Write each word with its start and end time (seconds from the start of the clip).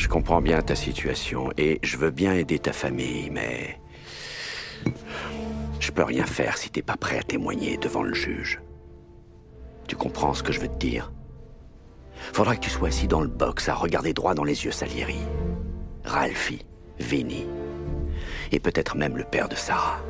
Je 0.00 0.08
comprends 0.08 0.40
bien 0.40 0.62
ta 0.62 0.74
situation 0.74 1.50
et 1.58 1.78
je 1.82 1.98
veux 1.98 2.10
bien 2.10 2.32
aider 2.32 2.58
ta 2.58 2.72
famille, 2.72 3.28
mais... 3.28 3.78
Je 5.78 5.90
peux 5.90 6.04
rien 6.04 6.24
faire 6.24 6.56
si 6.56 6.70
t'es 6.70 6.80
pas 6.80 6.96
prêt 6.96 7.18
à 7.18 7.22
témoigner 7.22 7.76
devant 7.76 8.02
le 8.02 8.14
juge. 8.14 8.62
Tu 9.86 9.96
comprends 9.96 10.32
ce 10.32 10.42
que 10.42 10.52
je 10.52 10.60
veux 10.60 10.68
te 10.68 10.78
dire? 10.78 11.12
Faudra 12.32 12.56
que 12.56 12.62
tu 12.62 12.70
sois 12.70 12.88
assis 12.88 13.08
dans 13.08 13.20
le 13.20 13.28
box 13.28 13.68
à 13.68 13.74
regarder 13.74 14.14
droit 14.14 14.32
dans 14.32 14.42
les 14.42 14.64
yeux 14.64 14.72
Salieri. 14.72 15.20
Ralphie, 16.02 16.64
Vinny. 16.98 17.46
Et 18.52 18.58
peut-être 18.58 18.96
même 18.96 19.18
le 19.18 19.24
père 19.24 19.50
de 19.50 19.54
Sarah. 19.54 20.00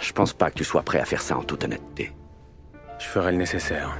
Je 0.00 0.12
pense 0.14 0.32
pas 0.32 0.50
que 0.50 0.56
tu 0.56 0.64
sois 0.64 0.82
prêt 0.82 0.98
à 0.98 1.04
faire 1.04 1.20
ça 1.20 1.36
en 1.36 1.42
toute 1.42 1.62
honnêteté. 1.62 2.10
Je 2.98 3.04
ferai 3.04 3.32
le 3.32 3.38
nécessaire. 3.38 3.98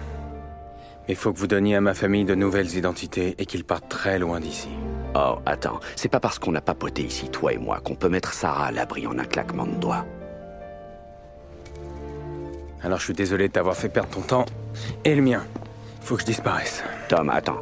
Il 1.09 1.17
faut 1.17 1.33
que 1.33 1.39
vous 1.39 1.47
donniez 1.47 1.77
à 1.77 1.81
ma 1.81 1.95
famille 1.95 2.27
de 2.27 2.35
nouvelles 2.35 2.77
identités 2.77 3.35
et 3.39 3.47
qu'ils 3.47 3.65
partent 3.65 3.89
très 3.89 4.19
loin 4.19 4.41
d'ici. 4.41 4.69
Oh, 5.15 5.37
attends, 5.47 5.81
c'est 5.97 6.11
pas 6.11 6.21
parce 6.21 6.39
qu'on 6.39 6.53
n'a 6.53 6.61
pas 6.61 6.75
poté 6.75 7.03
ici, 7.03 7.31
toi 7.31 7.53
et 7.55 7.59
moi, 7.59 7.81
qu'on 7.81 7.95
peut 7.95 8.11
mettre 8.11 8.35
Sarah 8.35 8.67
à 8.67 8.73
l'abri 8.73 9.07
en 9.07 9.19
un 9.19 9.25
claquement 9.25 9.67
de 9.67 9.75
doigts. 9.75 10.05
Alors 12.83 12.99
je 12.99 13.05
suis 13.05 13.15
désolé 13.15 13.49
de 13.49 13.53
t'avoir 13.55 13.75
fait 13.75 13.89
perdre 13.89 14.11
ton 14.11 14.21
temps 14.21 14.45
et 15.05 15.15
le 15.15 15.23
mien. 15.23 15.45
Faut 16.03 16.15
que 16.17 16.21
je 16.21 16.27
disparaisse. 16.27 16.85
Tom, 17.09 17.31
attends. 17.31 17.61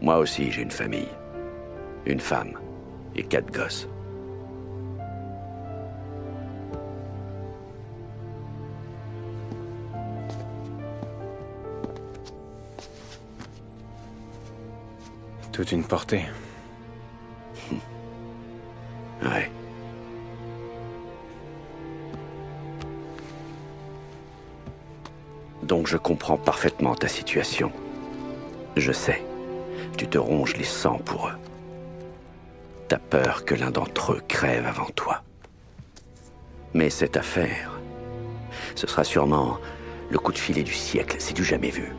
Moi 0.00 0.18
aussi, 0.18 0.52
j'ai 0.52 0.62
une 0.62 0.70
famille. 0.70 1.08
Une 2.06 2.20
femme 2.20 2.52
et 3.16 3.24
quatre 3.24 3.52
gosses. 3.52 3.88
Toute 15.56 15.72
une 15.72 15.84
portée. 15.84 16.26
Ouais. 19.22 19.50
Donc 25.62 25.86
je 25.86 25.96
comprends 25.96 26.36
parfaitement 26.36 26.94
ta 26.94 27.08
situation. 27.08 27.72
Je 28.76 28.92
sais, 28.92 29.24
tu 29.96 30.06
te 30.06 30.18
ronges 30.18 30.58
les 30.58 30.64
sangs 30.64 30.98
pour 30.98 31.28
eux. 31.28 31.38
T'as 32.88 32.98
peur 32.98 33.46
que 33.46 33.54
l'un 33.54 33.70
d'entre 33.70 34.12
eux 34.12 34.22
crève 34.28 34.66
avant 34.66 34.90
toi. 34.90 35.22
Mais 36.74 36.90
cette 36.90 37.16
affaire, 37.16 37.80
ce 38.74 38.86
sera 38.86 39.04
sûrement 39.04 39.56
le 40.10 40.18
coup 40.18 40.32
de 40.32 40.38
filet 40.38 40.62
du 40.62 40.74
siècle, 40.74 41.16
c'est 41.18 41.34
du 41.34 41.42
jamais 41.42 41.70
vu. 41.70 41.94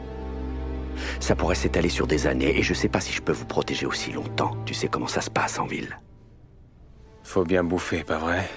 Ça 1.19 1.35
pourrait 1.35 1.55
s'étaler 1.55 1.89
sur 1.89 2.07
des 2.07 2.27
années 2.27 2.57
et 2.57 2.63
je 2.63 2.73
sais 2.73 2.89
pas 2.89 2.99
si 2.99 3.13
je 3.13 3.21
peux 3.21 3.31
vous 3.31 3.45
protéger 3.45 3.85
aussi 3.85 4.11
longtemps. 4.11 4.55
Tu 4.65 4.73
sais 4.73 4.87
comment 4.87 5.07
ça 5.07 5.21
se 5.21 5.29
passe 5.29 5.59
en 5.59 5.65
ville. 5.65 5.97
Faut 7.23 7.43
bien 7.43 7.63
bouffer, 7.63 8.03
pas 8.03 8.17
vrai? 8.17 8.49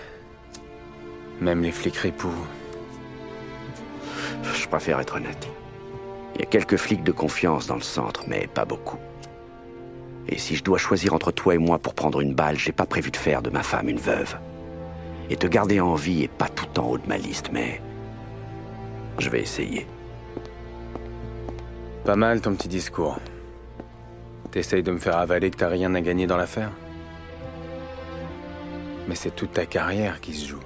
Même 1.41 1.63
les 1.63 1.73
flics 1.73 1.97
ripoux. 1.97 2.35
Je 4.55 4.69
préfère 4.69 5.01
être 5.01 5.17
honnête. 5.17 5.49
Il 6.35 6.41
y 6.41 6.45
a 6.45 6.47
quelques 6.47 6.77
flics 6.77 7.03
de 7.03 7.13
confiance 7.13 7.67
dans 7.67 7.75
le 7.75 7.81
centre, 7.83 8.25
mais 8.27 8.47
pas 8.47 8.65
beaucoup. 8.65 8.99
Et 10.29 10.39
si 10.39 10.55
je 10.55 10.63
dois 10.63 10.79
choisir 10.79 11.13
entre 11.13 11.33
toi 11.33 11.55
et 11.55 11.59
moi 11.59 11.79
pour 11.79 11.95
prendre 11.95 12.21
une 12.21 12.35
balle, 12.35 12.57
j'ai 12.57 12.73
pas 12.73 12.87
prévu 12.87 13.11
de 13.11 13.17
faire 13.17 13.43
de 13.43 13.51
ma 13.51 13.63
femme 13.63 13.89
une 13.89 13.99
veuve. 13.99 14.37
Et 15.29 15.37
te 15.37 15.47
garder 15.47 15.81
en 15.81 15.95
vie 15.95 16.23
est 16.23 16.29
pas 16.29 16.49
tout 16.49 16.79
en 16.79 16.89
haut 16.89 16.99
de 16.99 17.07
ma 17.09 17.19
liste, 17.19 17.51
mais 17.53 17.81
je 19.19 19.29
vais 19.29 19.41
essayer. 19.41 19.87
Pas 22.11 22.17
mal 22.17 22.41
ton 22.41 22.57
petit 22.57 22.67
discours. 22.67 23.21
T'essayes 24.51 24.83
de 24.83 24.91
me 24.91 24.99
faire 24.99 25.17
avaler 25.17 25.49
que 25.49 25.59
t'as 25.59 25.69
rien 25.69 25.95
à 25.95 26.01
gagner 26.01 26.27
dans 26.27 26.37
l'affaire 26.37 26.73
Mais 29.07 29.15
c'est 29.15 29.31
toute 29.31 29.53
ta 29.53 29.65
carrière 29.65 30.21
qui 30.21 30.35
se 30.35 30.49
joue. 30.49 30.65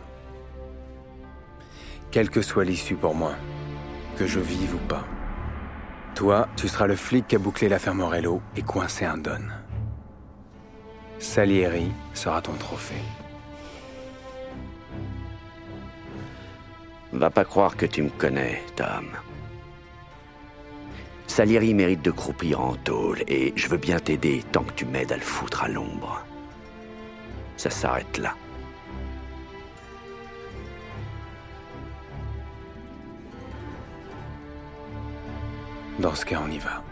Quelle 2.10 2.30
que 2.30 2.40
soit 2.40 2.64
l'issue 2.64 2.94
pour 2.94 3.14
moi, 3.14 3.34
que 4.16 4.26
je 4.26 4.40
vive 4.40 4.76
ou 4.76 4.88
pas. 4.88 5.04
Toi, 6.14 6.48
tu 6.56 6.66
seras 6.66 6.86
le 6.86 6.96
flic 6.96 7.28
qui 7.28 7.36
a 7.36 7.38
bouclé 7.38 7.68
l'affaire 7.68 7.94
Morello 7.94 8.40
et 8.56 8.62
coincé 8.62 9.04
un 9.04 9.18
don. 9.18 9.50
Salieri 11.18 11.90
sera 12.14 12.40
ton 12.40 12.54
trophée. 12.54 13.04
Va 17.12 17.28
pas 17.28 17.44
croire 17.44 17.76
que 17.76 17.84
tu 17.84 18.00
me 18.00 18.08
connais, 18.08 18.62
Tom. 18.76 19.10
Salieri 21.34 21.74
mérite 21.74 22.00
de 22.00 22.12
croupir 22.12 22.60
en 22.60 22.76
tôle 22.76 23.24
et 23.26 23.52
je 23.56 23.66
veux 23.66 23.76
bien 23.76 23.98
t'aider 23.98 24.44
tant 24.52 24.62
que 24.62 24.72
tu 24.72 24.84
m'aides 24.86 25.10
à 25.10 25.16
le 25.16 25.20
foutre 25.20 25.64
à 25.64 25.68
l'ombre. 25.68 26.24
Ça 27.56 27.70
s'arrête 27.70 28.18
là. 28.18 28.36
Dans 35.98 36.14
ce 36.14 36.24
cas, 36.24 36.40
on 36.40 36.52
y 36.52 36.58
va. 36.58 36.84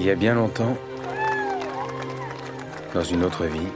Il 0.00 0.04
y 0.04 0.10
a 0.10 0.14
bien 0.14 0.36
longtemps, 0.36 0.78
dans 2.94 3.02
une 3.02 3.24
autre 3.24 3.46
vie, 3.46 3.66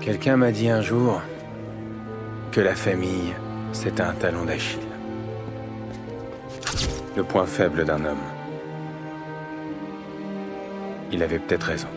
quelqu'un 0.00 0.36
m'a 0.36 0.52
dit 0.52 0.68
un 0.68 0.80
jour 0.80 1.20
que 2.52 2.60
la 2.60 2.76
famille, 2.76 3.34
c'est 3.72 4.00
un 4.00 4.12
talon 4.12 4.44
d'Achille. 4.44 4.78
Le 7.16 7.24
point 7.24 7.44
faible 7.44 7.84
d'un 7.84 8.04
homme. 8.04 8.28
Il 11.10 11.20
avait 11.24 11.40
peut-être 11.40 11.64
raison. 11.64 11.88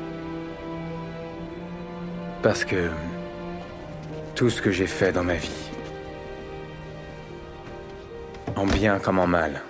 Parce 2.41 2.65
que 2.65 2.89
tout 4.33 4.49
ce 4.49 4.59
que 4.59 4.71
j'ai 4.71 4.87
fait 4.87 5.11
dans 5.11 5.23
ma 5.23 5.35
vie, 5.35 5.69
en 8.55 8.65
bien 8.65 8.97
comme 8.97 9.19
en 9.19 9.27
mal, 9.27 9.61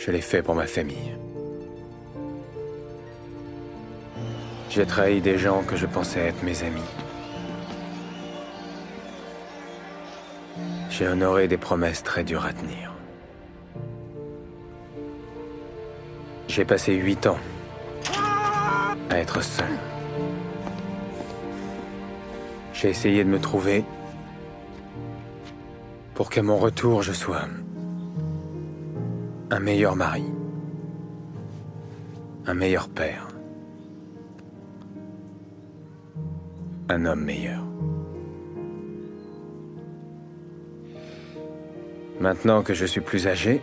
je 0.00 0.10
l'ai 0.10 0.22
fait 0.22 0.42
pour 0.42 0.54
ma 0.54 0.66
famille. 0.66 1.14
J'ai 4.70 4.86
trahi 4.86 5.20
des 5.20 5.36
gens 5.36 5.62
que 5.62 5.76
je 5.76 5.84
pensais 5.84 6.20
être 6.20 6.42
mes 6.42 6.62
amis. 6.62 6.90
J'ai 10.88 11.06
honoré 11.06 11.48
des 11.48 11.58
promesses 11.58 12.02
très 12.02 12.24
dures 12.24 12.46
à 12.46 12.52
tenir. 12.54 12.94
J'ai 16.48 16.64
passé 16.64 16.94
huit 16.94 17.26
ans 17.26 17.38
à 19.10 19.18
être 19.18 19.42
seul. 19.42 19.72
J'ai 22.72 22.88
essayé 22.88 23.22
de 23.22 23.28
me 23.28 23.38
trouver 23.38 23.84
pour 26.14 26.30
qu'à 26.30 26.42
mon 26.42 26.56
retour 26.56 27.02
je 27.02 27.12
sois 27.12 27.44
un 29.52 29.58
meilleur 29.58 29.96
mari, 29.96 30.24
un 32.46 32.54
meilleur 32.54 32.88
père, 32.88 33.26
un 36.88 37.04
homme 37.04 37.24
meilleur. 37.24 37.64
Maintenant 42.20 42.62
que 42.62 42.74
je 42.74 42.86
suis 42.86 43.00
plus 43.00 43.26
âgé 43.26 43.60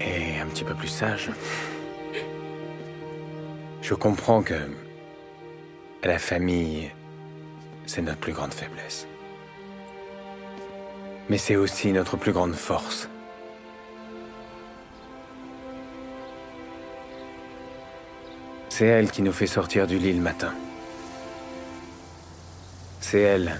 et 0.00 0.38
un 0.40 0.46
petit 0.46 0.64
peu 0.64 0.74
plus 0.74 0.88
sage, 0.88 1.30
je 3.80 3.94
comprends 3.94 4.42
que 4.42 4.54
la 6.04 6.18
famille, 6.18 6.90
c'est 7.86 8.02
notre 8.02 8.18
plus 8.18 8.32
grande 8.32 8.52
faiblesse. 8.52 9.08
Mais 11.30 11.38
c'est 11.38 11.56
aussi 11.56 11.92
notre 11.92 12.16
plus 12.16 12.32
grande 12.32 12.54
force. 12.54 13.08
C'est 18.78 18.84
elle 18.84 19.10
qui 19.10 19.22
nous 19.22 19.32
fait 19.32 19.46
sortir 19.46 19.86
du 19.86 19.96
lit 19.96 20.12
le 20.12 20.20
matin. 20.20 20.52
C'est 23.00 23.22
elle 23.22 23.58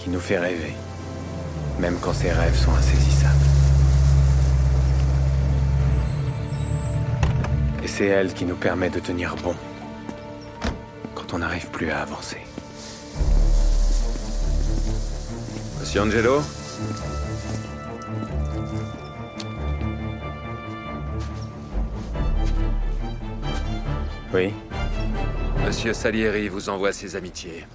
qui 0.00 0.10
nous 0.10 0.18
fait 0.18 0.36
rêver, 0.36 0.74
même 1.78 1.96
quand 2.00 2.12
ses 2.12 2.32
rêves 2.32 2.58
sont 2.58 2.72
insaisissables. 2.72 3.46
Et 7.84 7.86
c'est 7.86 8.06
elle 8.06 8.34
qui 8.34 8.44
nous 8.44 8.56
permet 8.56 8.90
de 8.90 8.98
tenir 8.98 9.36
bon 9.36 9.54
quand 11.14 11.34
on 11.34 11.38
n'arrive 11.38 11.70
plus 11.70 11.92
à 11.92 12.00
avancer. 12.00 12.38
Monsieur 15.78 16.00
Angelo? 16.00 16.42
Oui 24.34 24.54
Monsieur 25.66 25.92
Salieri 25.92 26.48
vous 26.48 26.70
envoie 26.70 26.92
ses 26.92 27.16
amitiés. 27.16 27.66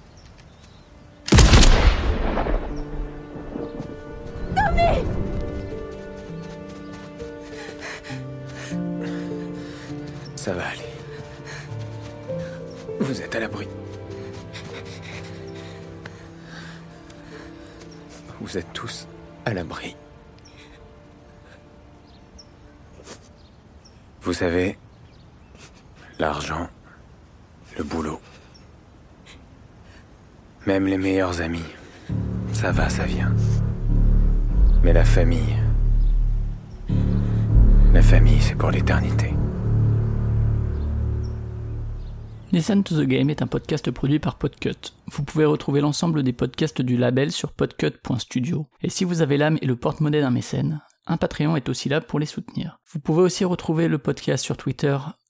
Ça 10.36 10.54
va 10.54 10.68
aller. 10.68 10.81
Vous 13.00 13.21
êtes 13.21 13.36
à 13.36 13.39
l'abri. 13.39 13.68
Vous 18.42 18.57
êtes 18.57 18.74
tous 18.74 19.07
à 19.45 19.54
l'abri. 19.54 19.95
Vous 24.21 24.33
savez, 24.33 24.77
l'argent, 26.19 26.67
le 27.77 27.83
boulot, 27.83 28.19
même 30.65 30.85
les 30.85 30.97
meilleurs 30.97 31.41
amis, 31.41 31.63
ça 32.53 32.71
va, 32.71 32.89
ça 32.89 33.05
vient. 33.05 33.33
Mais 34.83 34.93
la 34.93 35.05
famille, 35.05 35.57
la 37.93 38.01
famille, 38.01 38.41
c'est 38.41 38.55
pour 38.55 38.71
l'éternité. 38.71 39.33
Listen 42.53 42.81
to 42.81 42.95
the 42.95 43.05
Game 43.05 43.29
est 43.29 43.41
un 43.41 43.47
podcast 43.47 43.91
produit 43.91 44.19
par 44.19 44.37
Podcut. 44.37 44.93
Vous 45.11 45.23
pouvez 45.23 45.43
retrouver 45.43 45.81
l'ensemble 45.81 46.23
des 46.23 46.31
podcasts 46.31 46.81
du 46.81 46.95
label 46.95 47.31
sur 47.31 47.51
podcut.studio. 47.51 48.67
Et 48.81 48.89
si 48.89 49.03
vous 49.03 49.21
avez 49.21 49.37
l'âme 49.37 49.57
et 49.61 49.65
le 49.65 49.75
porte-monnaie 49.75 50.21
d'un 50.21 50.31
mécène, 50.31 50.81
un 51.07 51.17
Patreon 51.17 51.57
est 51.57 51.67
aussi 51.67 51.89
là 51.89 51.99
pour 51.99 52.19
les 52.19 52.25
soutenir. 52.25 52.79
Vous 52.91 52.99
pouvez 52.99 53.21
aussi 53.21 53.43
retrouver 53.43 53.89
le 53.89 53.97
podcast 53.97 54.43
sur 54.43 54.55
Twitter, 54.55 54.97